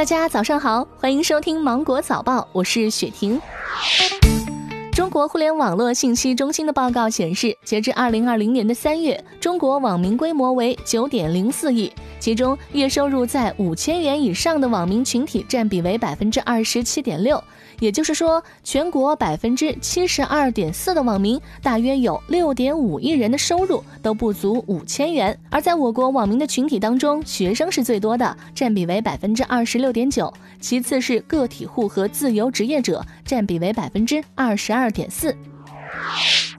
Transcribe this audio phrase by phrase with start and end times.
[0.00, 3.38] 大家早上好，欢迎收听《芒果早报》，我是雪婷。
[4.92, 17.42] 中国互联网络信息中心的报告显示，截至二零二零年的三月，中国网民规模为九点零四亿，其中月收入在五千元以上的网民群体占比为百分之二十七点六。
[17.78, 25.38] 也就是说，全国百分之七十二点四的网民，大约有六点五亿人的收入都不足五千元。
[25.48, 35.36] 而在我国网民的群体当中，学生是最多的，占比为百分之二十六点九，其次是个体户和自由职业者，占比为百分之二十二点四。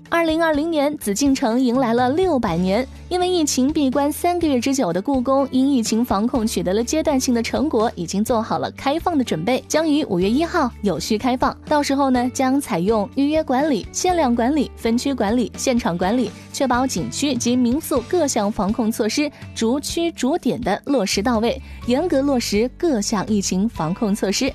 [0.09, 2.85] 二零二零年，紫禁城迎来了六百年。
[3.07, 11.57] 因为疫情闭关三个月之久的故宫，因疫情防控取得了阶段性的成果，已经做好了开放的准备，将于五月一号有序开放。
[11.65, 24.51] 到时候呢，将采用预约管理、限量管理、分区管理、现场管理，确保景区及民宿各项防控措施逐区逐点的落实到位，严格落实各项疫情防控措施。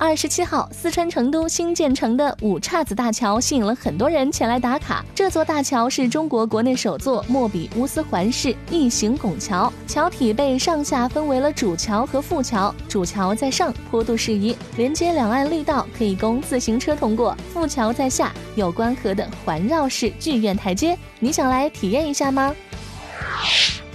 [0.00, 5.04] 二十七号，四川成都新建成的五岔子大桥吸引了很多人前来打卡。
[5.14, 12.74] 这座大桥是中国国内首座莫比乌斯环式异形拱桥，桥体被上下分为了主桥和副桥。
[12.88, 20.96] 主桥在上，坡度适宜，连接两岸绿道，可以供自行车通过；副桥在下，有关河的环绕式剧院台阶。
[21.18, 22.54] 你想来体验一下吗？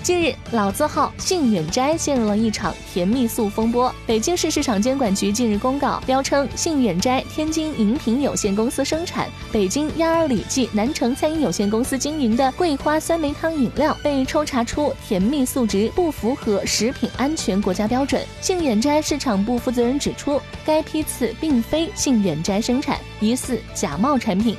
[0.06, 3.92] 近日，老字号杏远斋陷入了一场甜蜜素风波。
[4.06, 18.24] 北京市市场监管局近日公告，标称杏远斋天津饮品有限公司生产、北京鸭儿里记南城餐饮有限公司经营的桂花酸梅汤饮料被抽查出甜蜜素值不符合食品安全国家标准。
[18.40, 24.56] 杏远斋市场部负责人指出，该批次并非杏远斋生产，疑似假冒产品。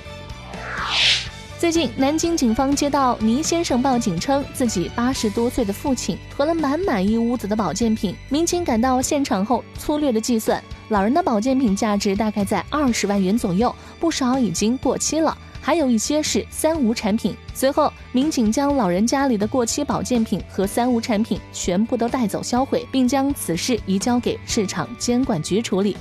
[1.59, 8.15] 最近，南京警方接到倪先生报警，称自己八十多岁的父亲囤了满满一屋子的保健品。
[8.29, 17.35] 民警赶到现场后，粗略的计算，老人的保健品价值大概在二十万元左右，不少已经过期了，还有一些是三无产品。
[17.55, 25.97] 随后，民警将老人家里的过期保健品和三无产品全部都带走销毁，并将此事移交给市场监管局处理。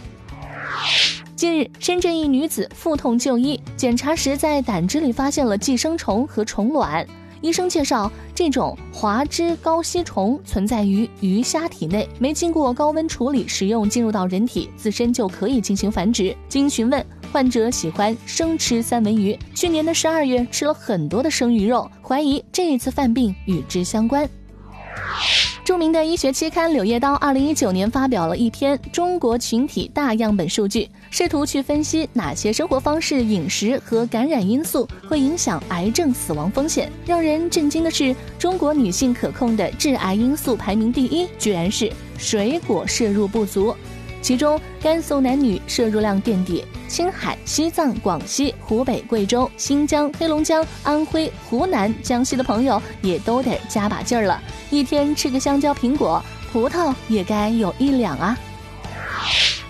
[1.35, 7.05] 近日，深圳一女子腹痛就医，检查时在胆汁里发现了寄生虫和虫卵。
[7.41, 16.33] 医生介绍，这种滑肢高吸虫存在于鱼虾体内，没经过高温处理，食用进入到人体，自身就可以进行繁殖。
[16.47, 24.27] 经询问，患者喜欢生吃三文鱼，去年的十二月吃了很多的生鱼肉，怀疑这一次犯病与之相关。
[25.65, 36.91] 著名的医学期刊《柳叶刀》二零一九年发表了一篇中国群体大样本数据，试图去分析哪些生活方式、饮食和感染因素会影响癌症死亡风险。
[37.03, 43.75] 让人震惊的是，中国女性可控的致癌因素排名第一，居然是水果摄入不足。
[44.25, 54.41] 其中，甘肃男女摄入量垫底，青海、西藏、广西、湖北、贵州、新疆、黑龙江、安徽、湖南、江西的朋友也都得加把劲儿了，
[54.71, 56.19] 一天吃个香蕉、苹果、
[56.51, 58.35] 葡萄也该有一两啊。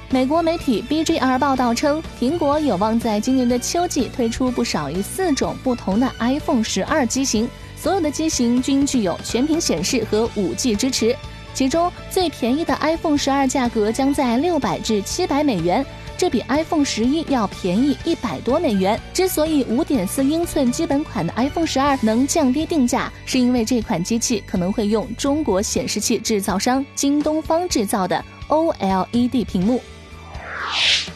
[0.09, 11.13] 美国媒体 BGR 报道称，苹果有望在今年的秋季推出不少于四种不同的 iPhone 十二机型，所有的机型均具有全屏显示和 5G 支持。
[11.53, 18.97] 其中最便宜的 iPhone 十二价格将在六百至七百美元，这比 iPhone 十一要便宜一百多美元。
[19.13, 29.81] 之所以五点四英寸基本款的 iPhone 十二能降低定价，是因为这款机器可能会用中国显示器制造商京东方制造的 OLED 屏幕。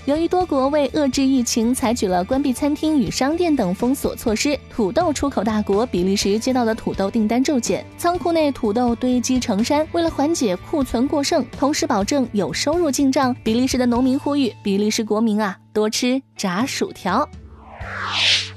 [0.05, 9.87] 由于多国为遏制疫情，采取了关闭餐厅与商店等封锁措施，土豆出口大国比利时接到的土豆订单骤减，仓库内土豆堆积成山。
[9.91, 17.27] 为了缓解库存过剩，同时保证有收入进账，比利时的农民呼吁比利时国民啊多吃炸薯条。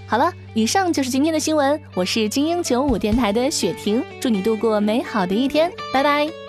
[0.06, 6.41] 好了，以上就是今天的新闻，我是精英九五电台的雪婷，祝你度过美好的一天，拜拜。